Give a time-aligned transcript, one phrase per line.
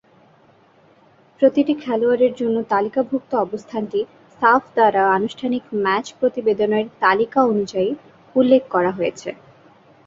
[1.39, 3.99] প্রতিটি খেলোয়াড়ের জন্য তালিকাভুক্ত অবস্থানটি
[4.41, 7.89] সাফ দ্বারা আনুষ্ঠানিক ম্যাচ প্রতিবেদনের তালিকা অনুযায়ী
[8.35, 9.29] উল্লেখ করা হয়েছে।